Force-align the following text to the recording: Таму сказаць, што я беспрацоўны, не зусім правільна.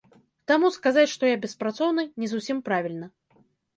Таму 0.51 0.69
сказаць, 0.77 1.11
што 1.15 1.29
я 1.33 1.37
беспрацоўны, 1.45 2.07
не 2.25 2.33
зусім 2.35 2.67
правільна. 2.71 3.07